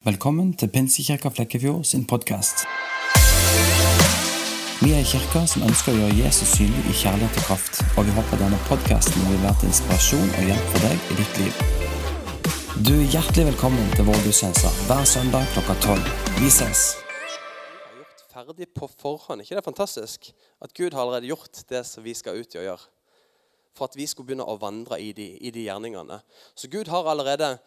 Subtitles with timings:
[0.00, 2.62] Velkommen til Pinsekirka Flekkefjord sin podkast.
[4.80, 8.06] Vi er en kirke som ønsker å gjøre Jesus synlig i kjærlighet og kraft, og
[8.08, 11.60] vi håper denne podkasten vil være til inspirasjon og hjelp for deg i ditt liv.
[12.86, 16.08] Du er hjertelig velkommen til vår gudstjeneste hver søndag klokka tolv.
[16.38, 16.86] Vi ses.
[17.84, 19.44] har gjort ferdig på forhånd.
[19.44, 20.32] ikke det er fantastisk?
[20.64, 22.88] At Gud har allerede gjort det som vi skal ut i å gjøre.
[23.76, 26.22] For at vi skulle begynne å vandre i de, i de gjerningene.
[26.56, 27.58] Så Gud har allerede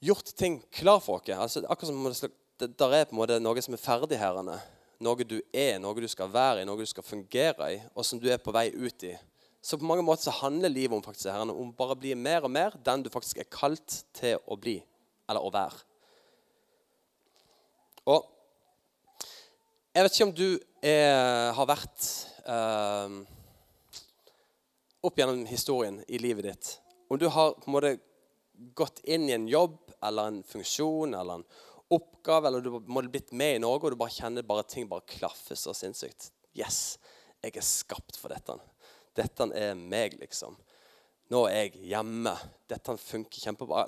[0.00, 1.28] gjort ting klar for oss.
[1.28, 2.30] Altså, akkurat som
[2.60, 4.36] det der er på en måte noe som er ferdig her.
[5.00, 8.20] Noe du er, noe du skal være i, noe du skal fungere i, og som
[8.20, 9.14] du er på vei ut i.
[9.60, 12.44] Så på mange måter så handler livet om faktisk herrene, om bare å bli mer
[12.44, 14.78] og mer den du faktisk er kalt til å bli,
[15.28, 15.82] eller å være.
[18.08, 18.28] Og
[19.94, 20.48] jeg vet ikke om du
[20.86, 22.06] er, har vært
[22.48, 23.16] eh,
[25.04, 26.70] opp gjennom historien i livet ditt
[27.10, 27.92] Om du har på en måte
[28.76, 29.76] gått inn i en jobb
[30.06, 31.46] eller en funksjon eller en
[31.90, 35.06] oppgave, eller du må blitt med i noe, og du bare kjenner bare ting bare
[35.10, 36.30] klaffer så sinnssykt.
[36.56, 36.98] Yes,
[37.42, 38.56] jeg er skapt for dette.
[39.18, 40.58] Dette er meg, liksom.
[41.30, 42.32] Nå er jeg hjemme.
[42.70, 43.84] Dette funker kjempebra.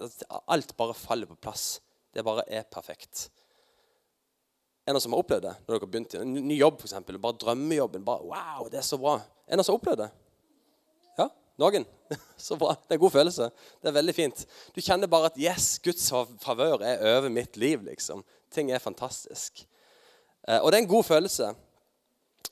[0.51, 1.81] Alt bare faller på plass.
[2.15, 3.29] Det bare er perfekt.
[4.87, 6.97] En av som har opplevd det når dere har begynt i en ny jobb, f.eks.
[7.13, 8.05] Bare drømmejobben.
[8.07, 9.21] bare, wow, det er så bra.
[9.47, 10.11] En av som har opplevd det?
[11.61, 11.85] Noen?
[12.37, 12.75] Så bra.
[12.75, 13.49] Det er en god følelse.
[13.81, 14.47] Det er veldig fint.
[14.75, 16.09] Du kjenner bare at yes, Guds
[16.43, 17.85] favør er over mitt liv.
[17.85, 18.25] liksom.
[18.53, 19.67] Ting er fantastisk.
[20.49, 21.53] Eh, og det er en god følelse.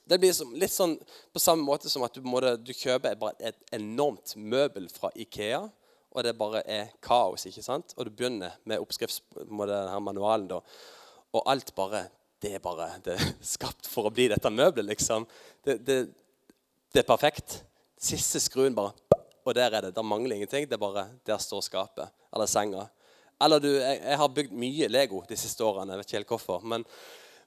[0.07, 0.95] Det blir litt sånn
[1.33, 5.61] på samme måte som at du, måtte, du kjøper et enormt møbel fra Ikea,
[6.11, 7.45] og det bare er kaos.
[7.47, 7.93] ikke sant?
[7.97, 10.61] Og du begynner med oppskriftsmanualen, da,
[11.31, 12.09] og alt bare
[12.41, 15.27] Det er bare det er skapt for å bli dette møbelet, liksom.
[15.61, 15.97] Det, det,
[16.89, 17.59] det er perfekt.
[18.01, 18.95] Siste skruen bare
[19.45, 19.95] Og der er det.
[19.95, 20.67] Der mangler ingenting.
[20.69, 22.09] Det er bare Der står skapet.
[22.33, 22.87] Eller senga.
[23.41, 25.93] Eller du Jeg, jeg har bygd mye Lego de siste årene.
[25.93, 26.65] Jeg vet ikke helt hvorfor.
[26.65, 26.85] Men,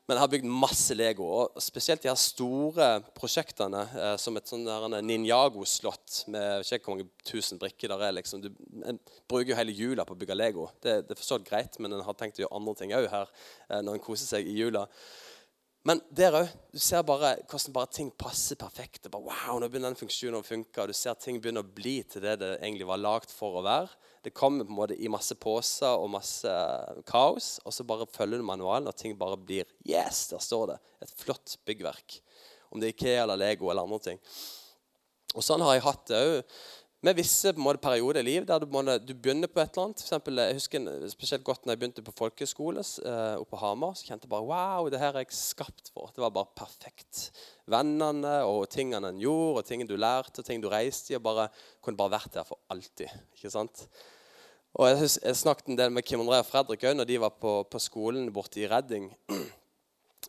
[0.06, 1.26] men jeg har bygd masse Lego.
[1.40, 2.88] Og spesielt de her store
[3.18, 4.66] prosjektene, eh, som et sånn
[5.06, 8.16] Ninjago-slott med ikke hvor mange tusen brikker der er.
[8.18, 8.42] liksom.
[8.42, 8.50] Du
[8.86, 8.98] en
[9.30, 10.68] bruker jo hele jula på å bygge Lego.
[10.82, 13.30] Det, det er for greit, men en har tenkt å gjøre andre ting òg her
[13.70, 14.86] eh, når en koser seg i jula.
[15.84, 16.52] Men der òg.
[16.72, 19.04] Du ser bare hvordan bare ting passer perfekt.
[19.12, 21.98] Bare, wow, nå begynner den funksjonen å funke, og Du ser ting begynner å bli
[22.08, 23.92] til det det egentlig var lagd for å være.
[24.24, 26.54] Det kommer på en måte i masse poser og masse
[27.04, 30.78] kaos, og så bare følger du manualen, og ting bare blir Yes, der står det.
[31.04, 32.16] Et flott byggverk.
[32.72, 34.22] Om det er Ikea eller Lego eller andre ting.
[35.34, 36.56] Og Sånn har jeg hatt det òg
[37.04, 39.74] med visse på en måte, perioder i livet der du, måte, du, begynner på et
[39.74, 40.00] eller annet.
[40.00, 43.92] For eksempel, jeg husker spesielt godt når jeg begynte på folkehøyskole uh, oppe på Hamar.
[43.98, 46.12] Så kjente jeg bare wow, det her er jeg skapt for.
[46.16, 47.26] Det var bare perfekt.
[47.70, 51.18] Vennene og tingene en gjorde, og tingene du lærte, og ting du reiste i.
[51.18, 51.50] og bare,
[51.84, 53.12] Kunne bare vært der for alltid.
[53.36, 53.84] ikke sant?
[54.74, 57.36] Og Jeg, jeg snakket en del med Kim André og Fredrik òg når de var
[57.38, 59.12] på, på skolen borte i Redding.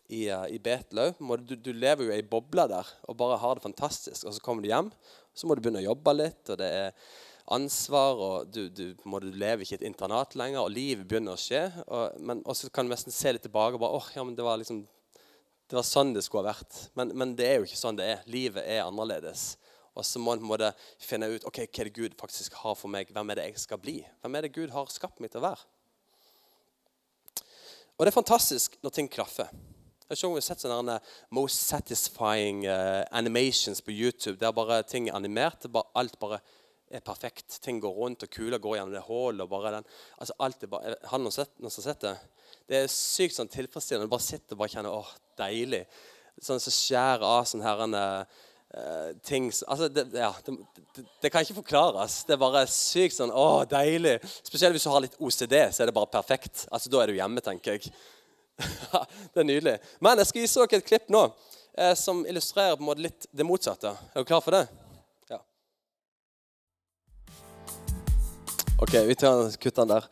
[0.08, 1.12] I, uh, i Betel.
[1.44, 4.24] Du, du, lever jo i ei boble der og bare har det fantastisk.
[4.26, 4.90] Og så kommer du hjem,
[5.36, 7.08] så må du begynne å jobbe litt, og det er
[7.56, 11.36] ansvar, og du, du, må, du lever ikke i et internat lenger, og livet begynner
[11.36, 11.62] å skje.
[11.86, 14.46] Og, men også kan du nesten se litt tilbake og bare åh, ja, men det
[14.46, 14.82] var liksom
[15.66, 16.76] det var sånn det skulle ha vært.
[16.98, 18.26] Men, men, det er jo ikke sånn det er.
[18.30, 19.56] Livet er annerledes.
[19.98, 20.68] Og så må en på en måte
[21.02, 23.10] finne ut ok, hva er det Gud faktisk har for meg.
[23.10, 23.96] Hvem er det jeg skal bli?
[24.22, 25.66] Hvem er det Gud har skapt meg til å være?
[27.96, 29.50] Og det er fantastisk når ting klaffer.
[30.06, 31.00] Jeg har sett sånne
[31.34, 34.36] most satisfying uh, animations på YouTube.
[34.38, 35.66] Der bare ting er animert.
[35.98, 36.38] Alt bare
[36.94, 37.58] er perfekt.
[37.64, 39.84] Ting går rundt, og kuler går gjennom det hullet.
[40.18, 42.14] altså alt er bare, Har noen sett, noen sett det?
[42.68, 44.06] Det er sykt sånn tilfredsstillende.
[44.06, 45.84] Du bare sitter og bare kjenner åh, deilig.
[46.38, 50.54] Sånn som så skjærer av sånne her uh, ting altså, det, ja, det,
[50.94, 52.22] det, det, kan ikke forklares.
[52.28, 54.20] Det er bare sykt sånn åh, deilig.
[54.46, 56.68] Spesielt hvis du har litt OCD, så er det bare perfekt.
[56.70, 57.90] Altså, Da er du hjemme, tenker jeg.
[59.34, 59.76] Det er nydelig.
[60.00, 61.22] Men jeg skal vise dere et klipp nå
[61.76, 63.92] eh, som illustrerer på en måte litt det motsatte.
[63.92, 64.64] Er dere klar for det?
[65.32, 65.40] Ja.
[68.80, 70.08] OK, vi tar kutter den der.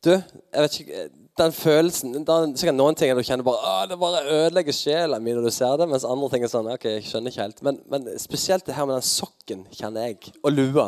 [0.00, 1.00] Du, jeg vet ikke
[1.36, 5.34] Den følelsen er sikkert noen ting du kjenner bare Åh, det bare ødelegger sjela mi
[5.36, 7.60] når du ser det, mens andre ting er sånn OK, jeg skjønner ikke helt.
[7.66, 10.86] Men, men spesielt det her med den sokken kjenner jeg, og lua,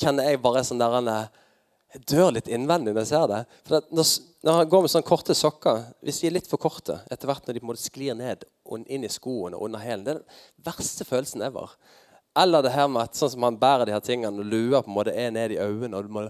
[0.00, 0.96] kjenner jeg bare sånn der
[1.96, 3.38] Jeg dør litt innvendig når jeg ser det.
[3.64, 4.08] For når,
[4.44, 7.46] når han går med sånne korte sokker, hvis de er litt for korte etter hvert
[7.46, 10.12] når de på en måte sklir ned og inn i skoene og under hælen Det
[10.12, 11.72] er den verste følelsen ever.
[12.36, 14.92] Eller det her med at sånn som han bærer de her tingene, og lua på
[14.92, 16.26] en måte er ned i øynene, og du må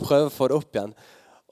[0.00, 0.96] prøve å få det opp igjen.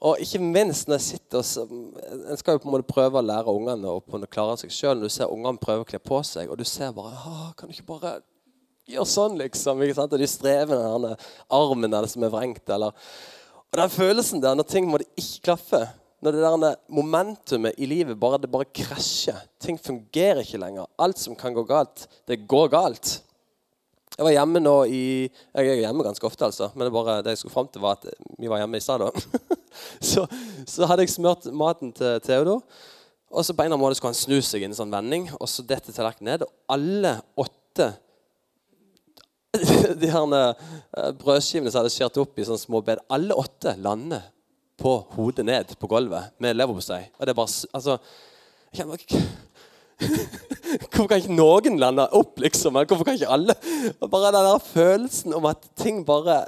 [0.05, 1.91] Og ikke minst når jeg sitter og
[2.29, 4.97] En skal jo på en måte prøve å lære ungene å klare seg sjøl.
[4.97, 7.77] Når du ser ungene prøve å kle på seg, og du ser bare Kan du
[7.77, 8.17] ikke bare
[8.89, 9.81] gjøre sånn, liksom?
[9.83, 10.15] ikke sant?
[10.15, 11.13] Og de strever med denne
[11.57, 12.63] armen der som er vrengt.
[12.69, 12.95] eller
[13.71, 15.83] Og den følelsen der når ting måtte ikke klaffe,
[16.23, 20.87] når det der momentumet i livet bare, det bare krasjer Ting fungerer ikke lenger.
[20.97, 23.19] Alt som kan gå galt, det går galt.
[24.15, 26.69] Jeg var hjemme nå i Jeg er hjemme ganske ofte, altså.
[26.73, 28.07] Men det, bare, det jeg skulle fram til, var at
[28.39, 29.03] vi var hjemme i stad.
[30.11, 30.23] så,
[30.65, 32.63] så hadde jeg smurt maten til Theodor.
[33.35, 35.27] Og så på en eller annen måte skulle han snu seg i en sånn vending,
[35.35, 36.45] og så detter tallerkenen ned.
[36.45, 37.89] Og alle åtte
[40.01, 44.23] de her eh, brødskivene som hadde skåret opp i sånne små bed, alle åtte lander
[44.79, 47.05] på hodet ned på gulvet med leverpostei.
[47.17, 47.97] Og det er bare Altså
[50.91, 52.75] Hvorfor kan ikke noen lande opp, liksom?
[52.75, 53.55] Hvorfor kan ikke alle?
[54.03, 56.43] Og bare den der følelsen om at ting bare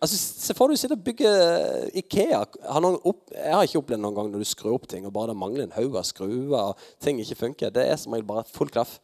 [0.00, 2.38] Altså, Se for deg du sitter og bygger Ikea.
[2.72, 5.34] Har opp, jeg har ikke opplevd noen gang når du skrur opp ting og bare
[5.34, 7.68] det mangler en haug av skruer og ting ikke funker.
[7.74, 8.96] Det er som regel bare full klaff.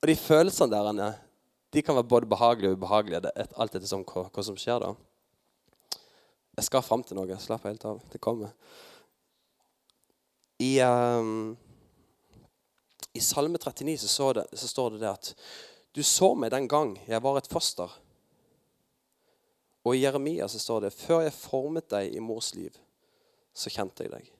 [0.00, 1.18] Og de følelsene der
[1.72, 3.20] de kan være både behagelige og ubehagelige.
[3.20, 4.94] Det er alt etter hva, hva som skjer da.
[6.58, 7.36] Jeg skal fram til noe.
[7.38, 8.00] Slapp helt av.
[8.12, 8.54] Det kommer.
[10.58, 11.56] I, um,
[13.14, 15.34] i Salme 39 så, det, så, står det det at
[15.94, 17.92] du så meg den gang jeg var et foster.
[19.86, 22.74] Og i Jeremia så står det før jeg formet deg i mors liv,
[23.54, 24.32] så kjente jeg deg.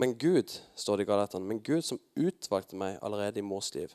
[0.00, 3.92] Men Gud, står det i Galaterne, men Gud som utvalgte meg allerede i mors liv.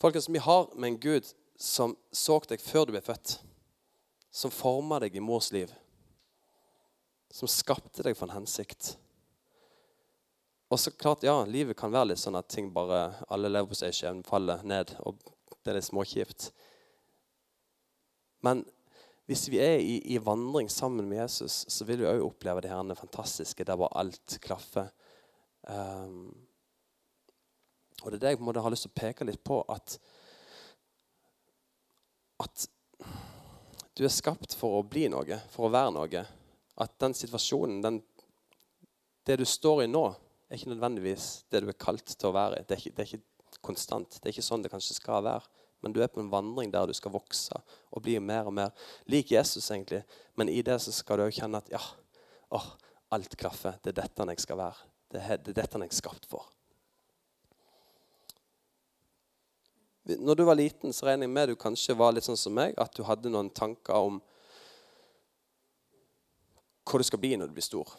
[0.00, 1.26] Folkens, vi har med en Gud
[1.60, 3.36] som så deg før du ble født
[4.30, 5.72] som forma deg i mors liv.
[7.30, 8.94] Som skapte deg for en hensikt.
[10.70, 13.78] Og så klart, ja, Livet kan være litt sånn at ting bare, alle lever på
[13.78, 14.94] seg skjevn, faller ned.
[15.02, 15.18] og
[15.60, 16.50] Det er litt småkjipt.
[18.46, 18.62] Men
[19.28, 22.70] hvis vi er i, i, vandring sammen med Jesus, så vil vi òg oppleve det
[22.72, 24.88] her fantastiske der bare alt klaffer.
[25.68, 26.30] Um,
[28.02, 29.60] og det er det jeg på en måte har lyst til å peke litt på.
[29.72, 29.96] At,
[32.44, 32.66] at
[33.96, 36.24] du er skapt for å bli noe, for å være noe.
[36.80, 38.00] At den situasjonen, den,
[39.28, 40.06] det du står i nå,
[40.48, 42.66] er ikke nødvendigvis det du er kalt til å være i.
[42.66, 44.16] Det det er ikke konstant.
[44.16, 45.44] Det er ikke sånn det kanskje skal være.
[45.80, 47.56] Men du er på en vandring der du skal vokse
[47.90, 48.72] og bli mer og mer
[49.08, 49.70] lik Jesus.
[49.70, 50.02] egentlig.
[50.36, 51.80] Men i det så skal du òg kjenne at ja,
[52.50, 52.60] å,
[53.16, 53.78] alt klaffer.
[53.82, 54.88] Det er dette jeg skal være.
[55.10, 56.48] Det er, det er dette jeg er skapt for.
[60.18, 62.74] Når du var liten, så regner jeg med du kanskje var litt sånn som meg,
[62.80, 64.20] at du hadde noen tanker om
[66.90, 67.92] hva du skal bli når du blir stor.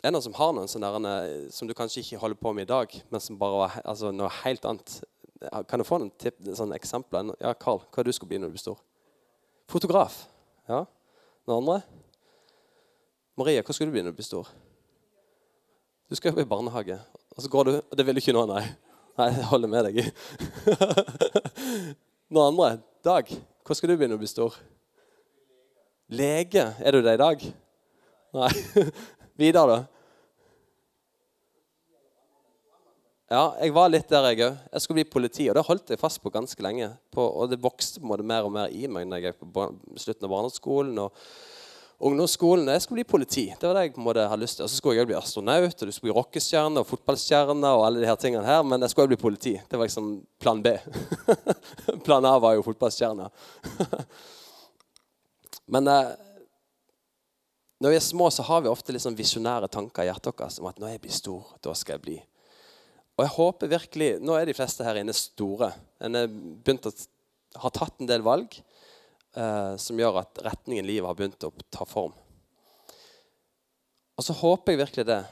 [0.00, 1.14] Det Er noen som har noen sånne
[1.52, 4.30] som du kanskje ikke holder på med i dag, men som bare var altså, noe
[4.42, 5.00] helt annet?
[5.68, 7.34] Kan du få noen tipp, sånne eksempler?
[7.40, 8.80] Ja, Carl, hva du skal bli når du blir stor?
[9.68, 10.22] Fotograf.
[10.68, 10.84] Ja.
[11.48, 11.80] Noen andre?
[13.40, 14.48] Maria, hva skal du bli når du blir stor?
[16.10, 16.96] Du skal jobbe i barnehage.
[17.36, 18.64] Og så går du Det vil du ikke nå, nei.
[19.18, 19.96] Nei, jeg holder med deg.
[22.32, 22.68] Noen andre?
[23.04, 23.30] Dag,
[23.64, 24.54] hvor skal du begynne å bli stor?
[26.10, 26.66] Lege.
[26.78, 27.42] Er du det i dag?
[28.36, 28.50] Nei.
[29.40, 29.78] Vidar, da?
[33.30, 34.56] Ja, jeg var litt der, jeg òg.
[34.74, 36.88] Jeg skulle bli politi, og det holdt jeg fast på ganske lenge.
[37.14, 39.52] På, og det vokste på en måte mer og mer i meg når jeg gikk
[39.54, 39.66] på
[40.02, 40.98] slutten av barneskolen.
[40.98, 41.14] og
[42.00, 42.68] ungdomsskolen.
[42.72, 43.44] Jeg skulle bli politi.
[43.60, 44.64] Det var det jeg på en måte hadde lyst til.
[44.64, 47.72] Og så skulle jeg bli astronaut, og du skulle bli rockestjerne og fotballstjerne.
[47.76, 49.60] og alle de her tingene her, Men jeg skulle bli politi.
[49.68, 50.74] Det var liksom plan B.
[52.06, 53.28] plan A var jo fotballstjerne.
[55.74, 56.16] men eh,
[57.80, 60.66] når vi er små, så har vi ofte liksom visjonære tanker i hjertet vårt om
[60.68, 62.18] at når jeg blir stor, da skal jeg bli.
[63.16, 65.72] Og jeg håper virkelig, Nå er de fleste her inne store.
[66.00, 66.92] En har begynt å
[67.60, 68.62] ha tatt en del valg
[69.36, 72.14] eh, som gjør at retningen livet har begynt å ta form.
[74.18, 75.22] Og så håper jeg virkelig det.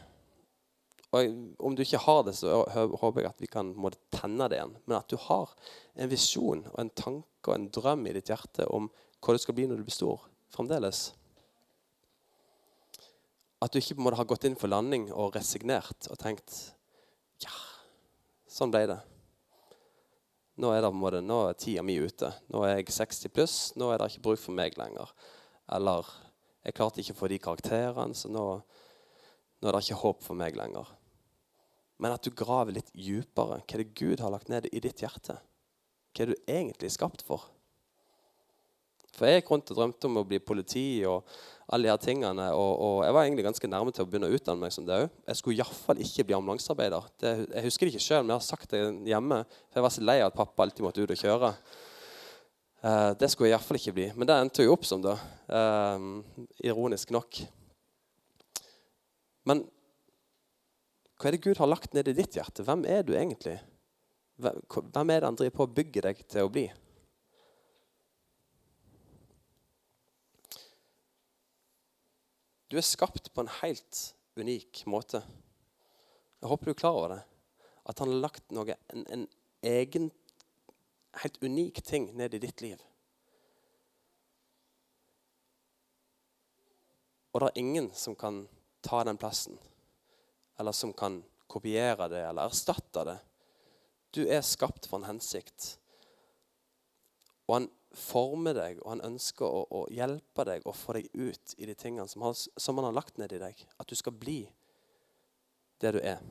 [1.17, 4.59] Og om du ikke har det, så håper jeg at vi kan måtte tenne det
[4.59, 4.75] igjen.
[4.87, 5.53] Men at du har
[5.97, 8.91] en visjon og en tanke og en drøm i ditt hjerte om
[9.25, 10.25] hva du skal bli når du blir stor.
[10.53, 11.11] Fremdeles.
[13.65, 16.59] At du ikke på en måte har gått inn for landing og resignert og tenkt
[17.43, 17.55] Ja,
[18.51, 18.99] sånn ble det.
[20.59, 22.33] Nå er, det, måte, nå er tida mi ute.
[22.51, 23.59] Nå er jeg 60 pluss.
[23.79, 25.13] Nå er det ikke bruk for meg lenger.
[25.77, 26.09] Eller
[26.67, 30.39] jeg klarte ikke å få de karakterene, så nå, nå, er det ikke håp for
[30.39, 30.91] meg lenger.
[32.03, 33.61] Men at du graver litt dypere.
[33.63, 35.39] Hva er det Gud har lagt ned i ditt hjerte?
[36.11, 37.47] Hva er du egentlig skapt for?
[39.15, 41.27] For jeg gikk rundt og drømte om å bli politi og
[41.69, 42.47] alle de her tingene.
[42.57, 44.97] Og, og, jeg var egentlig ganske nærme til å begynne å utdanne meg som det
[45.05, 45.19] òg.
[45.29, 47.11] Jeg skulle iallfall ikke bli ambulansearbeider.
[47.21, 49.43] Det, jeg husker det ikke sjøl, men jeg har sagt det hjemme.
[49.69, 51.53] For jeg var så lei av at pappa alltid måtte ut og kjøre.
[52.79, 54.09] Uh, det skulle jeg iallfall ikke bli.
[54.17, 55.19] Men det endte jo opp som, da.
[55.51, 57.43] Uh, ironisk nok.
[59.49, 59.67] Men
[61.19, 62.63] hva er det Gud har lagt ned i ditt hjerte?
[62.65, 63.57] Hvem er du egentlig?
[64.39, 66.69] Hvem er det han driver på å bygge deg til å bli?
[72.69, 74.01] Du er skapt på en helt
[74.37, 75.23] unik måte.
[76.39, 77.23] Jeg håper du er klar over det.
[77.89, 79.25] At han har lagt noe, en, en
[79.65, 80.11] egen,
[81.23, 82.83] helt unik ting ned i ditt liv.
[87.33, 88.45] Og det er ingen som kan
[88.85, 89.57] ta den plassen,
[90.61, 93.19] eller som kan kopiere det eller erstatte det.
[94.13, 95.79] Du er skapt for en hensikt.
[97.49, 101.55] Og han former deg, og han ønsker å, å hjelpe deg og få deg ut
[101.59, 103.65] i de tingene som, som han har lagt ned i deg.
[103.79, 104.43] At du skal bli
[105.83, 106.23] det du er.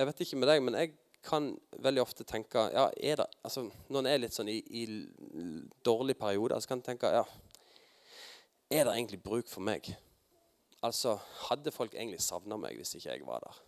[0.00, 0.94] Jeg vet ikke med deg, men jeg
[1.28, 1.50] kan
[1.84, 4.84] veldig ofte tenke ja, er det, altså, Når en er litt sånn i, i
[5.84, 7.26] dårlig periode, så kan en tenke ja,
[8.72, 9.90] Er det egentlig bruk for meg?
[10.82, 11.18] Altså,
[11.48, 13.60] Hadde folk egentlig savna meg hvis ikke jeg var der?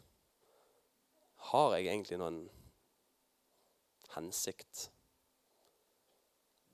[1.53, 2.45] Har jeg egentlig noen
[4.15, 4.87] hensikt?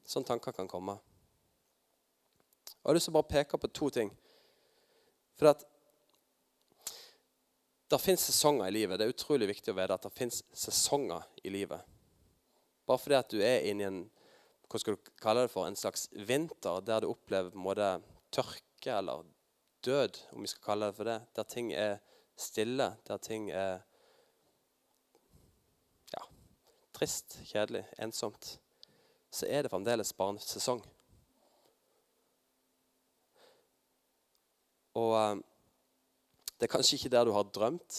[0.08, 0.98] Sånne tanker kan komme.
[0.98, 4.12] Og Jeg har lyst til å bare peke på to ting.
[5.38, 5.64] For at
[7.88, 8.98] det fins sesonger i livet.
[8.98, 11.80] Det er utrolig viktig å vite at det fins sesonger i livet.
[12.88, 14.00] Bare fordi at du er inne i en
[14.68, 17.86] hva skal du kalle det for, en slags vinter der du opplever måte,
[18.34, 19.24] tørke eller
[19.84, 21.98] død, om vi skal kalle det for det, der ting er
[22.36, 23.80] stille, der ting er
[26.14, 26.22] ja,
[26.94, 28.60] trist, kjedelig, ensomt,
[29.30, 30.84] så er det fremdeles barnesesong.
[34.98, 35.42] Og eh,
[36.58, 37.98] det er kanskje ikke der du har drømt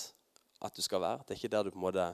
[0.61, 1.23] at du skal være.
[1.23, 2.07] Det er ikke der du på en måte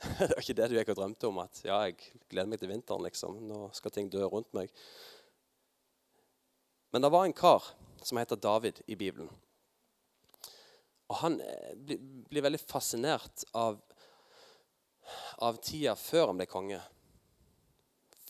[0.18, 1.38] det er ikke det du gikk og drømte om.
[1.42, 1.98] At ja, jeg
[2.30, 3.04] gleder meg til vinteren.
[3.04, 3.36] liksom.
[3.44, 4.72] Nå skal ting dø rundt meg.
[6.90, 7.68] Men det var en kar
[8.02, 9.30] som heter David i Bibelen.
[11.10, 13.80] Og han eh, blir, veldig fascinert av,
[15.42, 16.80] av tida før han ble konge.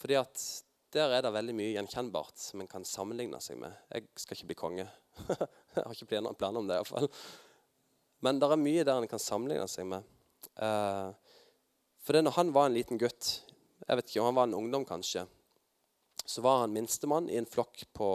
[0.00, 0.45] Fordi at
[0.95, 3.75] der er det veldig mye gjenkjennbart som en kan sammenligne seg med.
[3.93, 4.87] Jeg skal ikke bli konge.
[5.29, 6.81] jeg har ikke planer, planer om det.
[6.81, 7.11] i fall.
[8.25, 10.09] Men det er mye der en kan sammenligne seg med.
[10.59, 11.12] Uh,
[12.00, 13.29] for det når han var en liten gutt,
[13.87, 15.27] jeg vet ikke om han var en ungdom kanskje,
[16.25, 18.11] så var han minstemann i en flokk på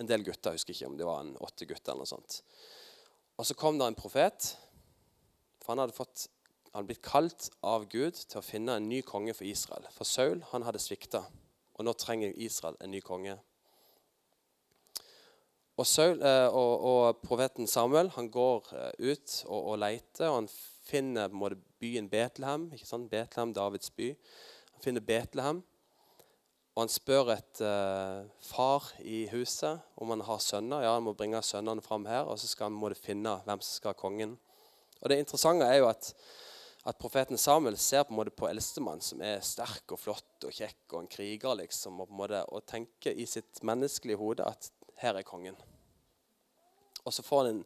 [0.00, 0.54] en del gutter.
[0.54, 1.92] Jeg husker ikke om det var en åtte gutter.
[1.92, 2.40] eller noe sånt.
[3.40, 4.54] Og så kom det en profet.
[5.60, 6.26] For han hadde, fått,
[6.70, 9.86] han hadde blitt kalt av Gud til å finne en ny konge for Israel.
[9.92, 11.22] For Saul han hadde svikta.
[11.76, 13.36] Og nå trenger Israel en ny konge.
[15.80, 20.42] Og, Saul, eh, og, og profeten Samuel han går eh, ut og, og leter, og
[20.42, 20.48] han
[20.84, 21.32] finner
[21.80, 22.66] byen Betlehem.
[22.74, 23.08] ikke sant?
[23.08, 24.10] Betlehem, Davids by.
[24.74, 25.62] Han finner Betlehem,
[26.74, 30.84] og han spør et uh, far i huset om han har sønner.
[30.84, 33.74] Ja, han må bringe sønnene fram her, og så skal han de finne hvem som
[33.74, 34.38] skal ha kongen.
[35.00, 36.14] Og Det interessante er jo at
[36.88, 40.54] at profeten Samuel ser på en måte på eldstemann, som er sterk og flott og
[40.54, 44.46] kjekk og en kriger, liksom, og, på en måte, og tenker i sitt menneskelige hode
[44.48, 44.70] at
[45.02, 45.58] her er kongen.
[47.04, 47.64] Og så får han en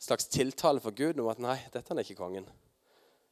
[0.00, 2.48] slags tiltale for Gud om at nei, dette er ikke kongen.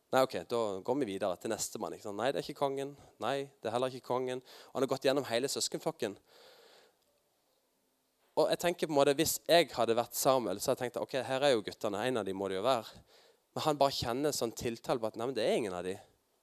[0.08, 1.92] Nei, ok, Da går vi videre til nestemann.
[2.16, 2.94] Nei, det er ikke kongen.
[3.20, 4.40] Nei, det er heller ikke kongen.
[4.40, 6.16] Og han har gått gjennom hele søskenflokken.
[8.38, 11.02] Og jeg tenker på en måte, Hvis jeg hadde vært Samuel, så hadde jeg tenkt
[11.02, 12.06] ok, her er jo guttene.
[12.06, 13.02] En av dem må det jo være.
[13.54, 15.96] Men han bare kjenner sånn tiltale på at nei, men det er ingen av de.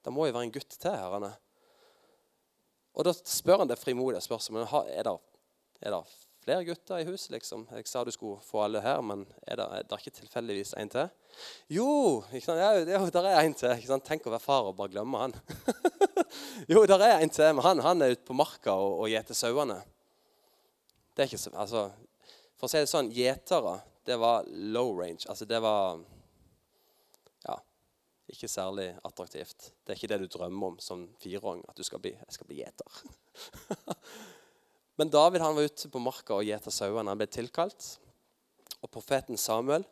[0.04, 0.92] Det må jo være en gutt til.
[0.92, 1.34] herrene.
[2.96, 4.70] Og da spør han det frimodige spørsmålet.
[4.94, 5.10] Er
[5.82, 7.32] er det flere gutter i huset.
[7.34, 7.66] liksom?
[7.74, 10.92] Jeg sa du skulle få alle her, men er det, er det ikke tilfeldigvis en
[10.94, 11.08] til?
[11.74, 11.88] Jo,
[12.38, 12.58] ikke?
[12.60, 13.74] Ja, jo, der er en til.
[13.74, 14.06] Ikke sant?
[14.06, 15.34] Tenk å være far og bare glemme han.
[16.74, 19.38] jo, der er en til, men han, han er ute på marka og, og gjeter
[19.38, 19.80] sauene.
[21.16, 21.88] Det er ikke så, altså,
[22.60, 25.26] For å si det sånn, gjetere, det var low range.
[25.32, 26.04] Altså, det var
[27.48, 27.58] Ja,
[28.30, 29.72] ikke særlig attraktivt.
[29.82, 31.66] Det er ikke det du drømmer om som fireåring.
[31.70, 33.04] at du skal bli, jeg skal bli gjeter.
[34.96, 37.10] Men David han var ute på marka og gjeta sauene.
[37.12, 37.96] Han ble tilkalt.
[38.82, 39.86] Og profeten Samuel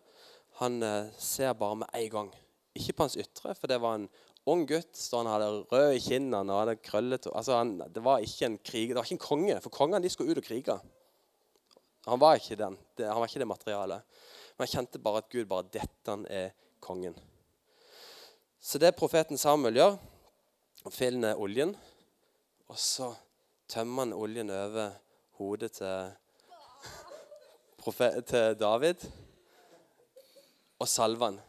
[0.59, 2.29] han eh, ser bare med en gang.
[2.77, 4.07] Ikke på hans ytre, for det var en
[4.49, 4.93] ung gutt.
[4.97, 8.59] Så han hadde rød i kinnene og hadde krøllet altså han, Det var ikke en
[8.59, 10.77] krig, det var ikke en konge, for kongene skulle ut og krige.
[12.05, 14.17] Han var ikke den, det, han var ikke det materialet.
[14.53, 16.51] Men han kjente bare at Gud bare Dette er
[16.83, 17.15] kongen.
[18.63, 19.95] Så det profeten Samuel gjør,
[20.83, 21.73] han finner oljen,
[22.67, 23.09] og så
[23.73, 24.93] tømmer han oljen over
[25.39, 26.13] hodet til,
[28.29, 29.07] til David
[30.83, 31.39] og salver han.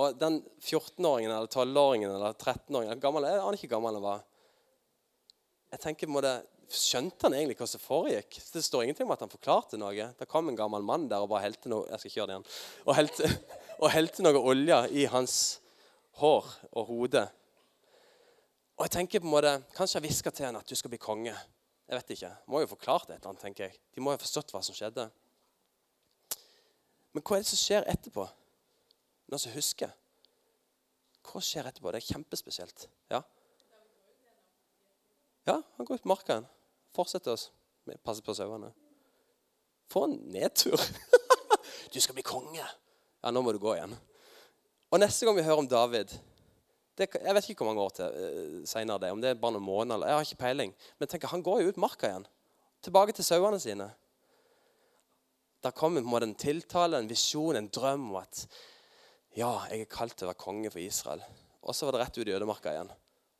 [0.00, 4.24] Og den 14-åringen eller 12-åringen eller 13-åringen gammel, Jeg aner ikke gammel han var.
[5.70, 6.38] Jeg tenker må det,
[6.70, 8.36] Skjønte han egentlig hva som foregikk?
[8.52, 10.04] Det står ingenting om at han forklarte noe.
[10.14, 12.36] Det kom en gammel mann der og bare helte noe jeg skal ikke gjøre det
[12.36, 12.44] igjen,
[12.84, 13.30] og helte,
[13.82, 15.34] og helte noe olje i hans
[16.22, 17.24] hår og hode.
[18.80, 20.98] Og jeg tenker på en måte, Kanskje jeg hvisker til henne at du skal bli
[20.98, 21.34] konge.
[21.84, 22.30] Jeg vet ikke.
[22.48, 23.74] Må jo forklart et eller annet, tenker jeg.
[23.92, 25.04] De må jo ha forstått hva som skjedde.
[27.12, 28.24] Men hva er det som skjer etterpå?
[29.28, 29.92] Noen som husker?
[31.28, 31.92] Hva skjer etterpå?
[31.92, 32.86] Det er kjempespesielt.
[33.12, 33.20] Ja,
[35.50, 36.48] ja han går ut på marka igjen.
[36.96, 37.50] Fortsetter oss.
[38.00, 38.72] Passer på sauene.
[39.92, 40.80] For en nedtur!
[41.92, 42.64] du skal bli konge.
[42.64, 43.92] Ja, nå må du gå igjen.
[44.88, 46.16] Og neste gang vi hører om David
[47.00, 49.56] det, Jeg vet ikke hvor mange år til uh, senere det om det er bare
[49.56, 49.96] noen måneder.
[49.96, 50.74] eller, Jeg har ikke peiling.
[50.98, 52.26] Men tenk, han går jo ut marka igjen.
[52.84, 53.90] Tilbake til sauene sine.
[55.60, 58.46] Der kommer på en tiltale, en visjon, en drøm om at
[59.36, 61.22] ja, jeg er kalt til å være konge for Israel.
[61.60, 62.90] Og så var det rett ut i ødemarka igjen.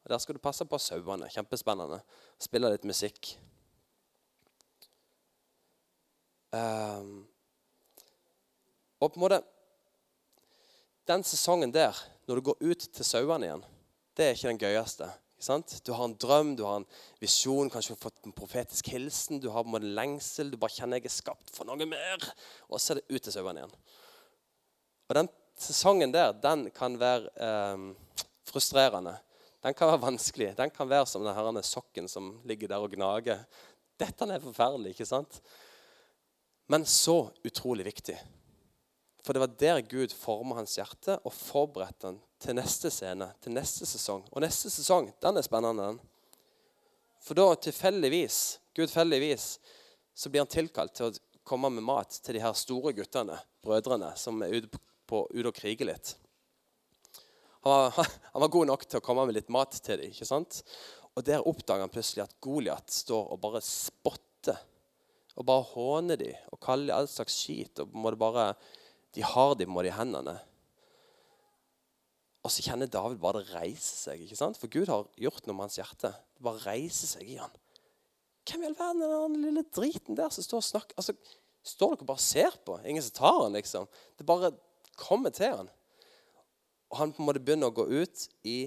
[0.05, 1.31] Og Der skal du passe på sauene.
[1.33, 2.01] Kjempespennende.
[2.39, 3.35] Spille litt musikk.
[6.51, 7.27] Um,
[9.01, 9.37] og på en måte
[11.07, 11.95] Den sesongen der,
[12.31, 13.63] når du går ut til sauene igjen,
[14.15, 15.09] det er ikke den gøyeste.
[15.41, 16.87] Ikke du har en drøm, du har en
[17.19, 19.41] visjon, kanskje du har fått en profetisk hilsen.
[19.43, 22.27] Du har på en lengsel, du bare kjenner jeg er skapt for noe mer.
[22.69, 23.75] Og så er det ut til sauene igjen.
[25.09, 27.87] Og den sesongen der, den kan være eh,
[28.47, 29.17] frustrerende.
[29.65, 30.53] Den kan være vanskelig.
[30.61, 33.43] Den kan være som den sokken som ligger der og gnager.
[34.01, 35.41] Dette er forferdelig, ikke sant?
[36.71, 38.21] Men så utrolig viktig.
[39.25, 43.53] For det var der Gud forma hans hjerte og forberedte han til neste scene, til
[43.53, 44.25] neste sesong.
[44.33, 46.01] Og neste sesong, den er spennende, den.
[47.21, 48.39] For da tilfeldigvis,
[48.77, 49.51] gudfeldigvis,
[50.17, 54.15] så blir han tilkalt til å komme med mat til de her store guttene, brødrene,
[54.17, 56.15] som er ute, på, ute og kriger litt.
[57.67, 60.15] Han var, han var, god nok til å komme med litt mat til dem.
[60.15, 60.63] ikke sant?
[61.13, 64.61] Og der oppdager han plutselig at Goliat står og bare spotter
[65.37, 67.81] og bare håner dem og kaller dem all slags skit.
[67.83, 68.53] og må det bare,
[69.17, 70.37] De har dem med de hendene.
[72.41, 74.23] Og så kjenner David bare det reiser seg.
[74.25, 74.59] ikke sant?
[74.61, 76.13] For Gud har gjort noe med hans hjerte.
[76.37, 77.53] Det bare reiser seg i han.
[78.49, 80.97] Hvem i all verden er den lille driten der som står og snakker?
[80.99, 81.15] Altså,
[81.67, 82.79] Står dere og bare ser på?
[82.89, 83.89] Ingen som tar han, liksom.
[84.17, 84.55] Det bare
[84.97, 85.69] kommer til han.
[86.91, 88.63] Og han på en måte begynner å gå ut i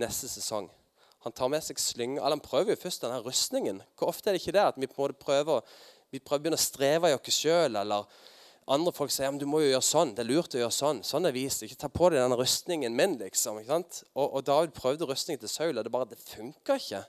[0.00, 0.70] neste sesong.
[1.24, 3.82] Han tar med seg slynge, eller han prøver jo først denne rustningen.
[3.96, 5.76] Hvor ofte er det ikke det at vi på en måte prøver,
[6.12, 7.76] vi prøver å begynne å streve i oss sjøl?
[7.80, 8.08] Eller
[8.72, 10.14] andre folk sier at du må jo gjøre sånn.
[10.16, 11.02] Det er lurt å gjøre sånn.
[11.04, 11.64] Sånn er vist.
[11.66, 13.18] Ikke ta på deg denne rustningen min.
[13.20, 14.00] liksom, ikke sant?
[14.14, 17.02] Og, og David prøvde rustningen til Saul, og det bare, det funka ikke.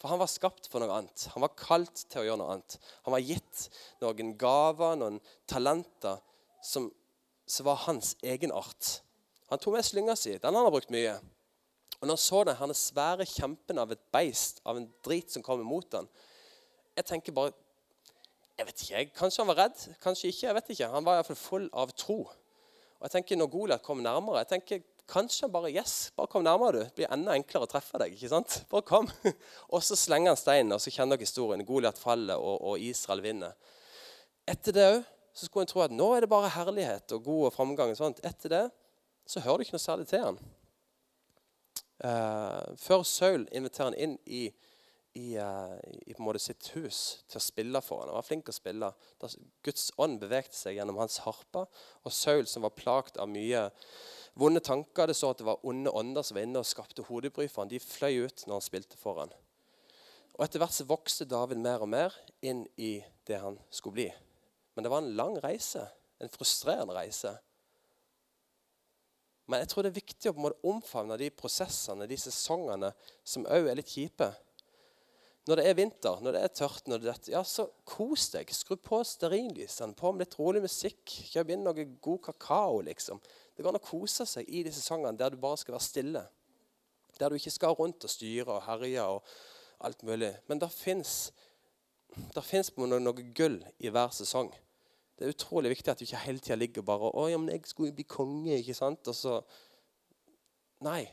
[0.00, 1.28] For han var skapt for noe annet.
[1.34, 2.78] Han var kalt til å gjøre noe annet.
[3.06, 3.62] Han var gitt
[4.02, 6.18] noen gaver, noen talenter,
[6.64, 6.90] som,
[7.46, 8.98] som var hans egenart.
[9.52, 10.34] Han tok med slynga si.
[10.42, 11.14] Den han har brukt mye.
[12.00, 15.44] Og når han så den her svære kjempen av et beist, av en drit som
[15.44, 16.10] kom imot han,
[16.96, 17.52] Jeg tenker bare
[18.56, 19.04] jeg vet ikke.
[19.20, 20.46] Kanskje han var redd, kanskje ikke.
[20.46, 20.90] jeg vet ikke.
[20.92, 22.22] Han var iallfall full av tro.
[22.96, 26.42] Og jeg tenker Når Goliat kom nærmere jeg tenker, Kanskje han bare yes, bare kom
[26.42, 26.72] nærmere.
[26.72, 26.78] du.
[26.84, 28.14] Det blir enda enklere å treffe deg.
[28.16, 28.56] ikke sant?
[28.70, 29.06] Bare kom.
[29.74, 31.62] Og så slenger han steinen, og så kjenner dere historien.
[31.66, 33.54] Goliat faller, og, og, Israel vinner.
[34.50, 35.04] Etter det òg
[35.36, 37.92] skulle en tro at nå er det bare herlighet og god og framgang.
[37.94, 38.22] og sånt.
[38.26, 38.64] Etter det
[39.26, 40.38] så hører du ikke noe særlig til han.
[42.02, 44.48] Uh, før Saul inviterer han inn i,
[45.16, 45.76] i, uh,
[46.06, 48.10] i sitt hus til å spille for ham.
[48.10, 48.90] Han var flink å spille.
[49.64, 51.64] Guds ånd bevegte seg gjennom hans harpe.
[52.04, 53.70] Og Saul, som var plagt av mye
[54.36, 57.48] vonde tanker Det så at det var onde ånder som var inne og skapte hodebry
[57.48, 57.72] for ham.
[57.72, 59.32] De fløy ut når han spilte for ham.
[60.36, 64.10] Og Etter hvert så vokste David mer og mer inn i det han skulle bli.
[64.76, 65.86] Men det var en lang reise.
[66.20, 67.32] En frustrerende reise.
[69.46, 72.90] Men jeg tror det er viktig å omfavne de prosessene, de sesongene,
[73.24, 74.28] som òg er litt kjipe.
[75.46, 78.50] Når det er vinter, når det er tørt, når det er, ja, så kos deg.
[78.50, 81.04] Skru på stearinlysene, på med litt rolig musikk.
[81.30, 82.80] Kjøp inn noe god kakao.
[82.88, 83.20] liksom.
[83.54, 86.24] Det går an å kose seg i de sesongene der du bare skal være stille.
[87.20, 89.36] Der du ikke skal rundt og styre og herje og
[89.86, 90.32] alt mulig.
[90.50, 91.30] Men det fins
[92.76, 94.50] noe, noe gull i hver sesong.
[95.16, 97.70] Det er utrolig viktig at du ikke hele tida ligger bare og ja, men jeg
[97.70, 98.58] skulle bli konge.
[98.58, 99.06] ikke sant?
[99.06, 99.38] Og så,
[100.84, 101.06] Nei.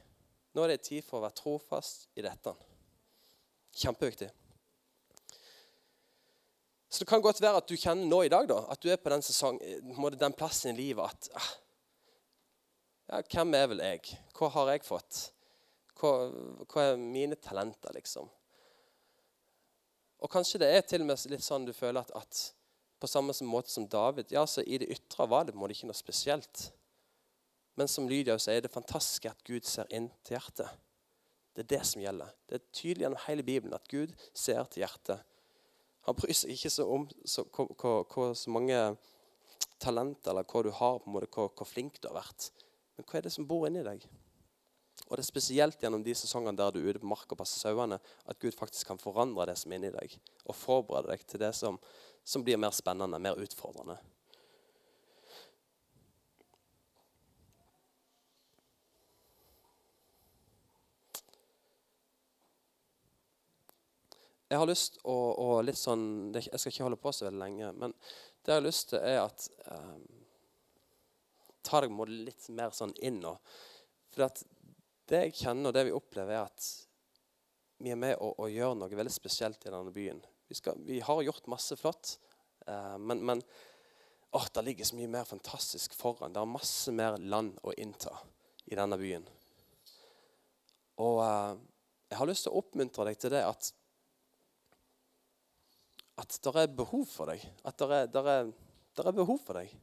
[0.53, 2.51] Nå er det tid for å være trofast i dette.
[3.73, 4.29] Kjempeviktig.
[6.93, 8.99] Så det kan godt være at du kjenner nå i dag da, at du er
[9.01, 9.57] på den, sesong,
[10.13, 11.51] den plassen i livet at ah,
[13.09, 14.19] ja, Hvem er vel jeg?
[14.37, 15.23] Hva har jeg fått?
[15.97, 16.11] Hva,
[16.69, 18.29] hva, er mine talenter, liksom?
[20.23, 22.43] Og kanskje det er til og med litt sånn du føler at, at
[23.01, 24.29] på samme måte som David.
[24.31, 26.69] Ja, så I det ytre var det, det ikke noe spesielt.
[27.75, 30.69] Men som Lydia sier, det fantastisk at Gud ser inn til hjertet.
[31.53, 32.33] Det er det som gjelder.
[32.49, 35.21] Det er tydelig gjennom hele Bibelen at Gud ser til hjertet.
[36.07, 38.79] Han bryr seg ikke så om så, hva, hva, hva, så mange
[39.83, 42.49] talenter eller hva du har, på en måte, hvor, hvor flink du har vært.
[42.97, 44.03] Men hva er det som bor inni deg?
[45.09, 47.61] Og det er spesielt gjennom de sesongene der du er ute på mark og passer
[47.61, 51.43] sauene, at Gud faktisk kan forandre det som er inni deg, og forberede deg til
[51.43, 51.79] det som,
[52.23, 53.97] som blir mer spennende, mer utfordrende.
[64.53, 67.71] Jeg har lyst å, å litt sånn, Jeg skal ikke holde på så veldig lenge,
[67.73, 67.95] men
[68.45, 70.03] det jeg har lyst til, er at um,
[71.63, 73.21] Ta deg litt mer sånn inn.
[73.23, 73.37] nå.
[74.11, 74.27] for
[75.09, 76.67] det jeg kjenner og det vi opplever, er at
[77.81, 80.19] vi er med å, å gjøre noe veldig spesielt i denne byen.
[80.51, 82.17] Vi, skal, vi har gjort masse flott,
[82.67, 83.41] uh, men, men
[84.35, 86.35] oh, det ligger så mye mer fantastisk foran.
[86.35, 88.19] Det er masse mer land å innta
[88.69, 89.25] i denne byen.
[91.01, 91.55] Og uh,
[92.11, 93.71] jeg har lyst til å oppmuntre deg til det at
[96.17, 97.41] at det er behov for deg.
[97.65, 98.51] At det er, der er,
[98.97, 99.73] der er, behov for deg.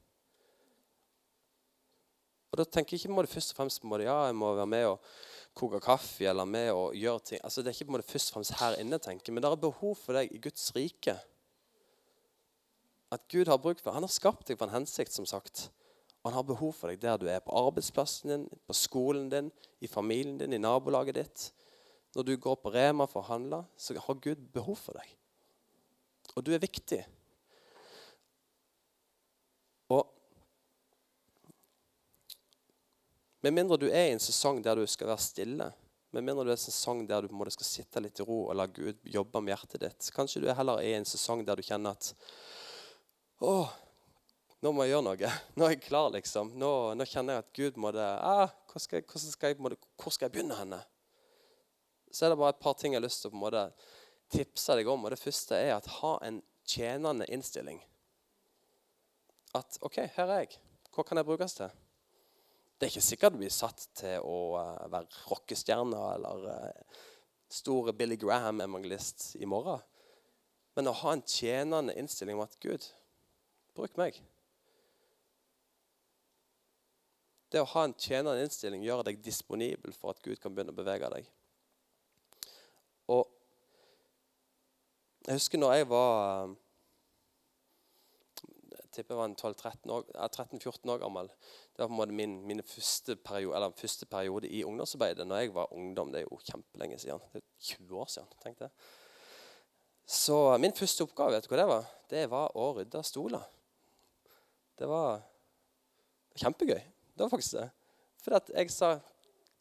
[2.50, 4.54] Og Da tenker jeg ikke må det først og fremst på det, ja, jeg må
[4.54, 5.10] være med og
[5.54, 7.40] koke kaffe eller med og gjøre ting.
[7.44, 9.66] Altså, det er ikke på det først og fremst her inne, tenker men det er
[9.66, 11.16] behov for deg i Guds rike.
[13.10, 15.70] At Gud har bruk for Han har skapt deg for en hensikt, som sagt.
[16.22, 17.40] Og han har behov for deg der du er.
[17.42, 21.46] På arbeidsplassen din, på skolen din, i familien din, i nabolaget ditt.
[22.14, 25.19] Når du går på Rema for å handle, så har Gud behov for deg.
[26.36, 27.00] Og du er viktig.
[29.90, 30.06] Og
[33.40, 35.70] Med mindre du er i en sesong der du skal være stille,
[36.12, 38.56] med mindre du er i en sesong der du skal sitte litt i ro og
[38.58, 41.64] la Gud jobbe med hjertet ditt Kanskje du er heller i en sesong der du
[41.64, 42.10] kjenner at
[43.40, 43.54] Å,
[44.60, 45.30] nå må jeg gjøre noe.
[45.56, 46.50] Nå er jeg klar, liksom.
[46.60, 49.78] Nå, nå kjenner jeg at Gud må det ah, hvor, skal jeg, hvor, skal jeg,
[49.96, 50.82] hvor skal jeg begynne henne?
[52.12, 53.64] Så er det bare et par ting jeg har lyst til å på en måte
[54.30, 55.04] tipse deg om.
[55.04, 57.80] og Det første er at ha en tjenende innstilling.
[59.54, 60.60] At OK, her er jeg.
[60.94, 61.70] Hva kan jeg brukes til?
[62.78, 66.70] Det er ikke sikkert du blir satt til å uh, være rockestjerne eller
[67.50, 69.82] store Billy Graham-evangelist i morgen.
[70.78, 72.86] Men å ha en tjenende innstilling om at Gud,
[73.76, 74.16] bruk meg.
[77.50, 80.78] Det å ha en tjenende innstilling gjør deg disponibel for at Gud kan begynne å
[80.78, 81.28] bevege deg.
[83.10, 83.26] Og
[85.26, 86.54] jeg husker når jeg var
[88.70, 91.28] Jeg tipper jeg var 13-14 år, gammel.
[91.28, 95.26] Det var på en måte min, min første, periode, første, periode, i ungdomsarbeidet.
[95.26, 96.10] Når jeg var ungdom.
[96.12, 97.22] Det er jo kjempelenge siden.
[97.32, 98.28] Det er 20 år siden.
[98.42, 98.72] tenkte jeg.
[100.10, 101.90] Så min første oppgave vet du hva det var?
[102.10, 103.44] Det var å rydde stoler.
[104.74, 105.20] Det var
[106.40, 106.80] kjempegøy.
[106.80, 107.68] Det var faktisk det.
[108.24, 108.96] For jeg sa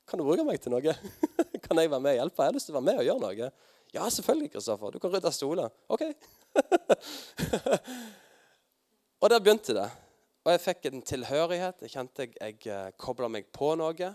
[0.09, 0.93] Kan du bruke meg til noe?
[1.65, 2.41] kan jeg være med og hjelpe?
[2.41, 3.49] Jeg har lyst til å være med og gjøre noe.
[3.93, 4.91] Ja, selvfølgelig, Kristoffer.
[4.91, 5.69] Du kan rydde stoler.
[5.89, 6.01] OK.
[9.21, 9.89] og der begynte det.
[10.45, 11.81] Og jeg fikk en tilhørighet.
[11.81, 14.11] Jeg kjente jeg, jeg eh, kobla meg på noe.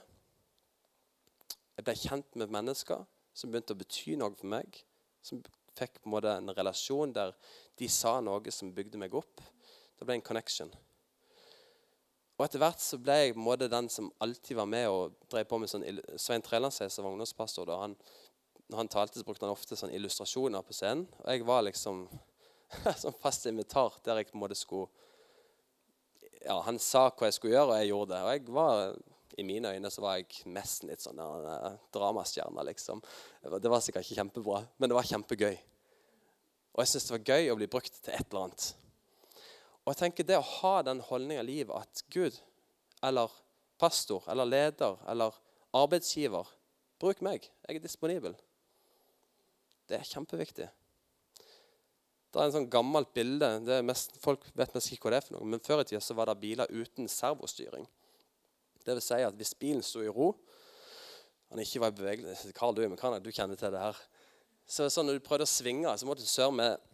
[1.75, 3.03] Jeg ble kjent med mennesker
[3.35, 4.79] som begynte å bety noe for meg.
[5.27, 5.43] Som
[5.75, 7.35] fikk på en måte en relasjon der
[7.79, 9.43] de sa noe som bygde meg opp.
[9.99, 10.71] Det ble en connection.
[12.35, 15.19] Og Etter hvert så ble jeg på en måte den som alltid var med og
[15.31, 15.87] drev på med sånn
[16.19, 17.67] Svein Trelandseis var ungdomspastor.
[17.67, 17.95] da han
[18.71, 21.07] når han talte, så brukte han ofte sånne illustrasjoner på scenen.
[21.23, 22.05] Og jeg var liksom
[23.03, 24.91] sånn fast invitar der jeg på en måte skulle
[26.45, 28.23] ja, Han sa hva jeg skulle gjøre, og jeg gjorde det.
[28.23, 28.97] Og jeg var,
[29.41, 31.21] i mine øyne så var jeg nesten litt sånn
[31.95, 33.01] dramastjerne, liksom.
[33.41, 35.55] Det var sikkert ikke kjempebra, men det var kjempegøy.
[36.75, 38.67] Og jeg syns det var gøy å bli brukt til et eller annet.
[39.85, 42.37] Og jeg tenker det å ha den holdninga i livet at Gud
[43.05, 43.33] eller
[43.81, 45.37] pastor eller leder eller
[45.77, 46.49] arbeidsgiver
[47.03, 47.49] Bruk meg.
[47.67, 48.37] Jeg er disponibel.
[49.89, 50.69] Det er kjempeviktig.
[52.35, 53.49] Det er en sånn gammelt bilde.
[53.87, 56.31] Mest, folk vet nesten ikke hva det er for noe, men Før i tida var
[56.31, 57.87] det biler uten servostyring.
[58.85, 60.35] Det vil si at hvis bilen sto i ro
[61.53, 64.01] Han ikke var i bevegelse Karl, du, er mekaniker, du kjenner til det her.
[64.67, 66.91] Så, så Når du prøvde å svinge, så måtte du sørge med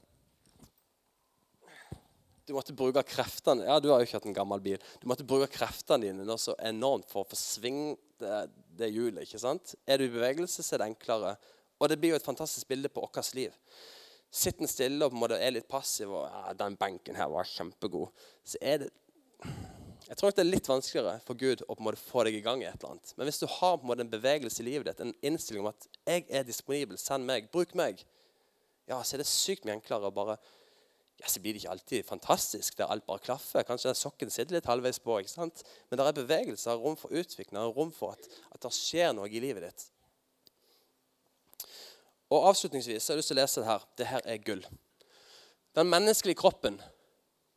[2.47, 4.83] Du måtte bruke kreftene Ja, du har jo ikke hatt en gammel bil.
[5.01, 8.45] Du måtte bruke kreftene dine nå så enormt for å få sving det,
[8.77, 9.25] det hjulet.
[9.25, 9.75] ikke sant?
[9.89, 11.35] Er du i bevegelse, så er det enklere
[11.81, 13.55] og det blir jo et fantastisk bilde på vårt liv.
[14.31, 17.27] Sitter en stille og på en måte er litt passiv og ja, 'Den benken her
[17.33, 18.13] var kjempegod.'
[18.45, 18.91] Så er det
[20.09, 22.41] Jeg tror det er litt vanskeligere for Gud å på en måte få deg i
[22.41, 23.13] gang i et eller annet.
[23.17, 25.71] Men hvis du har på en måte en bevegelse i livet ditt, en innstilling om
[25.71, 28.05] at 'jeg er disponibel, send meg, bruk meg',
[28.89, 30.37] ja, så er det sykt mye enklere å bare
[31.21, 33.63] ja, Så blir det ikke alltid fantastisk der alt bare klaffer.
[33.63, 35.19] Kanskje den sokken sitter litt halvveis på.
[35.19, 35.63] ikke sant?
[35.91, 39.43] Men det er bevegelse, rom for utvikling, rom for at, at det skjer noe i
[39.43, 39.91] livet ditt.
[42.31, 43.85] Og Avslutningsvis har jeg lyst til å lese det her.
[43.99, 44.63] Det her er gull.
[45.75, 46.79] Den menneskelige kroppen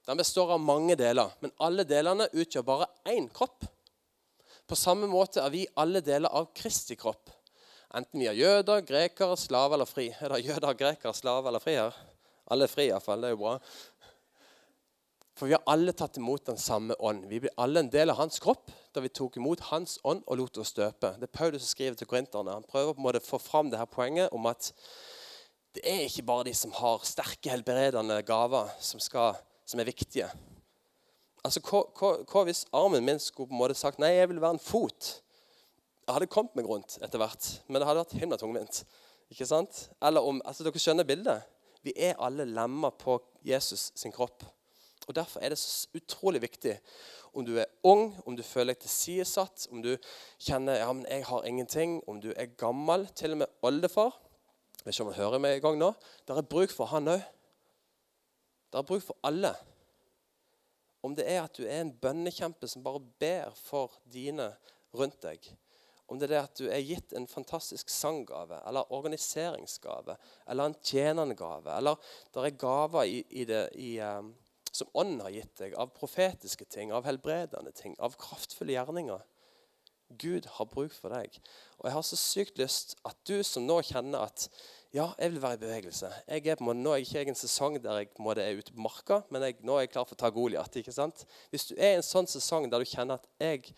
[0.03, 3.63] den består av mange deler, men alle delene utgjør bare én kropp.
[4.67, 7.31] På samme måte er vi alle deler av Kristi kropp.
[7.95, 10.09] Enten vi er jøder, grekere, slave eller fri.
[10.19, 11.95] Er det jøder, grekere, slave eller fri her?
[12.51, 13.21] Alle er fri, iallfall.
[13.21, 13.53] Det er jo bra.
[15.33, 17.25] For vi har alle tatt imot den samme ånd.
[17.29, 20.37] Vi blir alle en del av hans kropp da vi tok imot hans ånd og
[20.37, 21.15] lot oss døpe.
[21.17, 22.53] Det er Paulus som skriver til korinterne.
[22.53, 24.69] Han prøver på en måte å få fram det her poenget om at
[25.73, 30.27] det er ikke bare de som har sterke helbredende gaver, som, skal, som er viktige.
[31.43, 34.41] Altså, hva, hva, hva, hvis armen min skulle på en måte sagt nei, jeg vil
[34.43, 35.15] være en fot?
[36.03, 38.83] Jeg hadde kommet meg rundt etter hvert, men det hadde vært himla tungvint.
[39.33, 39.87] Ikke sant?
[40.03, 41.49] Eller om, altså Dere skjønner bildet?
[41.83, 44.45] Vi er alle lemmer på Jesus sin kropp.
[45.07, 46.77] Og Derfor er det så utrolig viktig
[47.33, 49.95] om du er ung, om du føler deg tilsidesatt, om du
[50.37, 54.13] kjenner ja, men jeg har ingenting, om du er gammel, til og med oldefar.
[54.77, 55.89] Jeg vet ikke om han hører meg i gang nå.
[56.27, 57.23] Det er bruk for han òg.
[58.69, 59.53] Det er bruk for alle.
[61.03, 64.51] Om det er at du er en bønnekjempe som bare ber for dine
[64.93, 65.49] rundt deg.
[66.11, 70.17] Om det er at du er gitt en fantastisk sanggave eller organiseringsgave
[70.51, 71.97] eller en tjenendegave, eller
[72.33, 74.33] det er gaver i, i det, i, um,
[74.73, 79.21] som Ånden har gitt deg, av profetiske ting, av helbredende ting, av kraftfulle gjerninger.
[80.19, 81.37] Gud har bruk for deg.
[81.79, 84.47] Og jeg har så sykt lyst at du som nå kjenner at
[84.93, 86.09] ja, jeg vil være i bevegelse.
[86.27, 88.45] Jeg er på måte, nå er jeg ikke i en sesong der jeg på måte
[88.45, 90.77] er ute på marka, men jeg, nå er jeg klar for å ta Goliat.
[91.49, 93.73] Hvis du er i en sånn sesong der du kjenner at jeg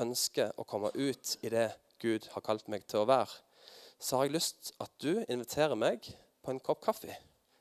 [0.00, 3.42] ønsker å komme ut i det Gud har kalt meg til å være,
[4.00, 6.06] så har jeg lyst at du inviterer meg
[6.40, 7.18] på en kopp kaffe.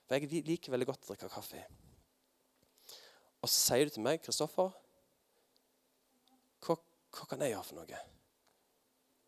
[0.07, 1.65] For jeg liker veldig godt å drikke kaffe.
[3.39, 4.73] Og så sier du til meg, 'Kristoffer,
[6.65, 8.01] hva, hva, kan jeg gjøre for noe?'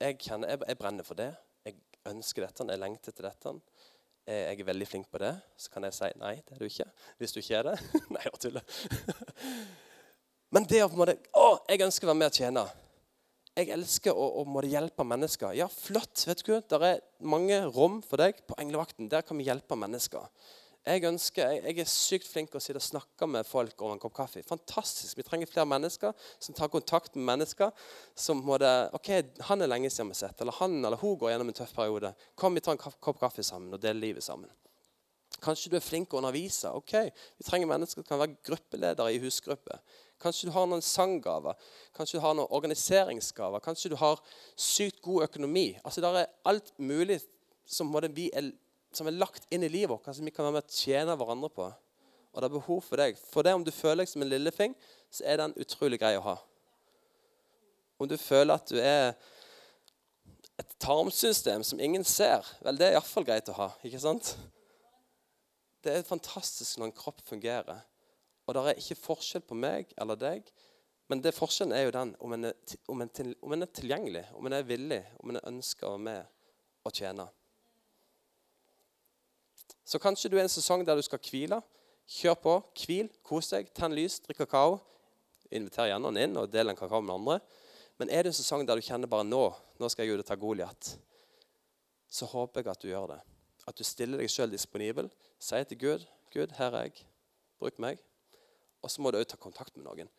[0.01, 1.29] Jeg, kjenner, jeg, jeg, brenner for det.
[1.65, 1.75] Jeg
[2.09, 2.65] ønsker dette.
[2.73, 3.53] Jeg lengter til dette.
[4.25, 5.35] Jeg er veldig flink på det.
[5.57, 6.87] Så kan jeg si nei, det er du ikke.
[7.21, 7.75] Hvis du ikke er det.
[8.15, 8.63] nei, jeg tuller.
[10.53, 12.65] Men det å på en måte Å, jeg ønsker å være med og tjene.
[13.51, 15.53] Jeg elsker å, å måtte hjelpe mennesker.
[15.59, 16.25] Ja, flott.
[16.27, 19.09] vet du Det er mange rom for deg på Englevakten.
[19.11, 20.27] Der kan vi hjelpe mennesker.
[20.81, 23.93] Jeg, ønsker, jeg, jeg, er sykt flink til å sitte og snakke med folk over
[23.93, 24.41] en kopp kaffe.
[24.47, 25.13] Fantastisk.
[25.19, 27.69] Vi trenger flere mennesker som tar kontakt med mennesker
[28.17, 29.11] som må det, ok,
[29.45, 31.75] han er lenge siden vi har sett, eller han eller hun går gjennom en tøff
[31.77, 32.15] periode.
[32.33, 34.49] Kom, vi tar en kopp kaffe sammen og deler livet sammen.
[35.41, 36.69] Kanskje du er flink til å undervise.
[36.73, 36.93] ok,
[37.37, 39.77] Vi trenger mennesker som kan være gruppeledere i husgruppe.
[40.21, 41.57] Kanskje du har noen sanggaver,
[41.97, 43.61] kanskje du har noen organiseringsgaver.
[43.61, 44.21] Kanskje du har
[44.55, 45.79] sykt god økonomi.
[45.83, 47.21] Altså, Det er alt mulig
[47.65, 48.51] som vi er
[48.95, 51.49] som er lagt inn i livet vårt, som vi kan være med å tjene hverandre
[51.53, 51.67] på.
[52.31, 53.19] Og det er behov for deg.
[53.31, 54.75] For det om du føler deg som en lillefing,
[55.11, 56.37] så er den utrolig grei å ha.
[58.01, 59.13] Om du føler at du er
[60.61, 63.69] et tarmsystem som ingen ser, vel, det er iallfall greit å ha.
[63.85, 64.35] ikke sant?
[65.81, 67.81] Det er fantastisk når en kropp fungerer.
[68.45, 70.47] Og det er ikke forskjell på meg eller deg.
[71.11, 74.23] Men det forskjellen er jo den om en er, om en om en er tilgjengelig,
[74.37, 77.25] om en er villig, om en ønsker å være med og tjene.
[79.85, 81.61] Så kanskje du er i en sesong der du skal hvile.
[82.11, 82.55] Kjør på.
[82.83, 84.79] Hvil, kos deg, tenn lys, drikk kakao.
[85.51, 87.39] Inviter gjerne noen inn og del en kakao med andre.
[87.99, 89.43] Men er det en sesong der du kjenner bare nå
[89.81, 90.91] nå skal jeg ut og ta Goliat,
[92.11, 93.19] så håper jeg at du gjør det.
[93.69, 95.09] At du stiller deg sjøl disponibel.
[95.41, 97.03] Sier til Gud Gud, her er jeg.
[97.59, 97.99] Bruk meg.
[98.81, 100.09] Og så må du òg ta kontakt med noen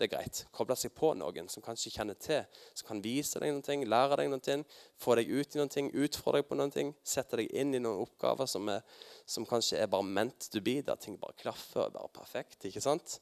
[0.00, 0.38] det er greit.
[0.56, 2.40] Koble seg på noen som kanskje kjenner til,
[2.74, 4.56] som kan vise deg noe, lære deg noe,
[5.00, 8.48] få deg ut i noe, utfordre deg på noe, sette deg inn i noen oppgaver
[8.48, 8.80] som, er,
[9.28, 12.64] som kanskje er bare meant to be, der ting bare klaffer og er perfekt.
[12.64, 13.18] ikke sant?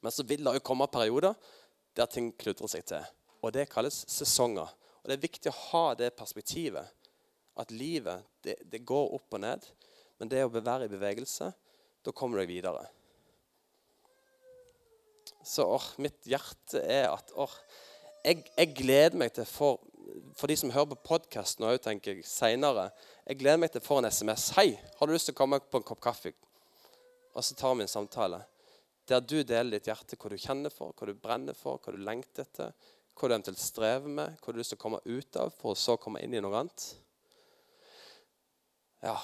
[0.00, 1.38] Men så vil det jo komme perioder
[1.96, 3.06] der ting kludrer seg til.
[3.40, 4.68] Og det kalles sesonger.
[5.00, 6.96] Og Det er viktig å ha det perspektivet.
[7.60, 9.66] At livet det, det går opp og ned.
[10.20, 11.52] Men det å være i bevegelse,
[12.04, 12.84] da kommer du deg videre.
[15.46, 17.52] Så or, mitt hjerte er at or,
[18.24, 19.80] jeg, jeg, gleder meg til for,
[20.36, 22.90] for de som hører på podkasten òg, tenker jeg, senere,
[23.24, 24.50] jeg gleder meg til å få en SMS.
[24.56, 26.36] 'Hei, har du lyst til å komme på en kopp kaffe?'
[27.30, 28.42] Og så tar vi en samtale
[29.10, 31.98] der du deler ditt hjerte, hva du kjenner for, hva du brenner for, hva du
[32.04, 32.74] lengter etter,
[33.16, 35.74] hva du eventuelt strever med, hva du har lyst til å komme ut av for
[35.74, 36.86] å så komme inn i noe annet.
[39.02, 39.16] Ja.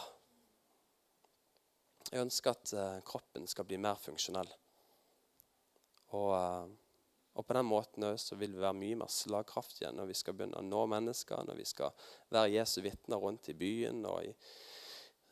[2.11, 4.50] Jeg ønsker at uh, kroppen skal bli mer funksjonell.
[6.16, 6.74] Og, eh,
[7.37, 10.61] og, på den måten så vil vi være mye mer slagkraftige når vi skal begynne
[10.61, 14.05] å nå mennesker, når vi skal være Jesu vitner rundt i byen.
[14.09, 14.33] og i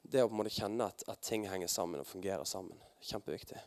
[0.02, 2.76] Det å på en måte kjenne at, at ting henger sammen og fungerer sammen.
[3.04, 3.60] Kjempeviktig.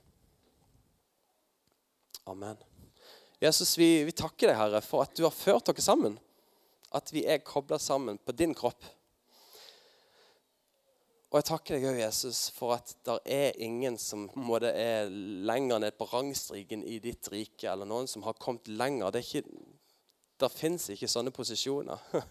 [2.27, 2.59] Amen.
[3.39, 6.17] Jesus, vi, vi takker deg, Herre, for at du har ført dere sammen.
[6.95, 8.83] At vi er kobla sammen på din kropp.
[11.27, 15.97] Og jeg takker deg Jesus, for at det er ingen som måte, er lenger ned
[15.99, 19.11] på rangstriken i ditt rike, eller noen som har kommet lenger.
[19.11, 19.43] Det ikke,
[20.39, 21.99] Det fins ikke sånne posisjoner.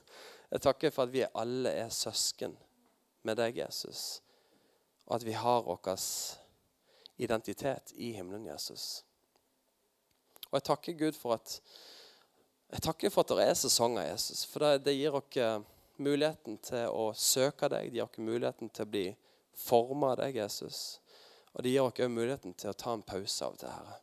[0.53, 2.55] Jeg takker for at vi alle er søsken
[3.27, 4.23] med deg, Jesus.
[5.07, 5.99] Og at vi har vår
[7.19, 9.03] identitet i himmelen, Jesus.
[10.51, 11.61] Og jeg takker Gud for at
[12.71, 14.45] jeg takker for at det er sesonger, Jesus.
[14.47, 15.27] For det, det gir oss
[16.03, 17.91] muligheten til å søke deg.
[17.91, 19.07] de gir oss muligheten til å bli
[19.57, 21.01] forma av deg, Jesus.
[21.55, 24.01] Og det gir oss òg muligheten til å ta en pause av det her.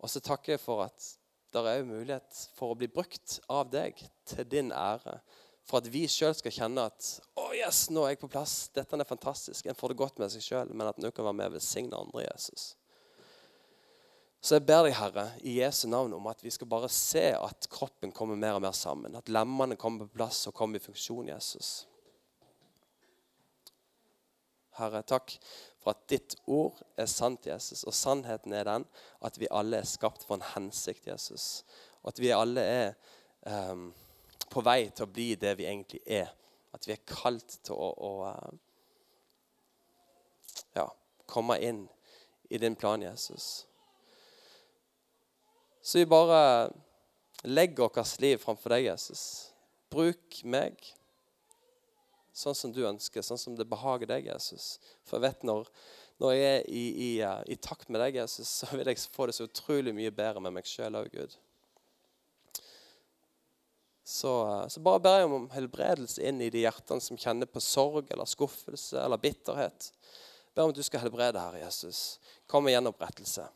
[0.00, 1.14] Og så takker jeg for at
[1.50, 5.18] det er mulighet for å bli brukt av deg til din ære.
[5.66, 8.70] For at vi sjøl skal kjenne at å oh yes, nå er jeg på plass.
[8.74, 9.66] Dette er fantastisk.
[9.66, 11.98] En får det godt med seg sjøl, men at en kan være med og velsigne
[11.98, 12.72] andre Jesus.
[14.40, 17.66] Så jeg ber deg, Herre, i Jesu navn om at vi skal bare se at
[17.72, 19.16] kroppen kommer mer og mer sammen.
[19.16, 21.84] At lemmene kommer på plass og kommer i funksjon, Jesus.
[24.78, 25.36] Herre, takk
[25.80, 27.84] for at ditt ord er sant, Jesus.
[27.84, 28.88] Og sannheten er den
[29.20, 31.66] at vi alle er skapt for en hensikt, Jesus.
[32.00, 32.92] Og at vi alle er
[33.44, 33.90] um,
[34.48, 36.32] på vei til å bli det vi egentlig er.
[36.72, 38.52] At vi er kalt til å, å uh,
[40.80, 40.88] ja,
[41.28, 41.84] komme inn
[42.48, 43.66] i din plan, Jesus.
[45.82, 46.70] Så vi bare
[47.42, 49.22] legger vårt liv framfor deg, Jesus.
[49.90, 50.76] Bruk meg
[52.40, 54.78] sånn som du ønsker, sånn som det behager deg, Jesus.
[55.04, 55.68] For jeg vet når,
[56.22, 57.10] når jeg er i, i,
[57.52, 60.56] i, takt med deg, Jesus, så vil jeg få det så utrolig mye bedre med
[60.56, 61.36] meg sjøl òg, Gud.
[64.10, 64.32] Så,
[64.72, 68.26] så, bare ber jeg om helbredelse inn i de hjertene som kjenner på sorg eller
[68.26, 69.92] skuffelse eller bitterhet.
[70.50, 72.18] Ber om at du skal helbrede, Herre Jesus.
[72.50, 73.46] Kom med gjenopprettelse.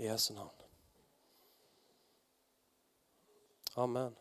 [0.00, 0.50] I Jesu navn.
[3.74, 4.16] Amen.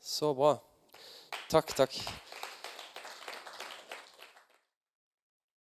[0.00, 0.58] Så bra.
[1.50, 1.92] Takk, takk.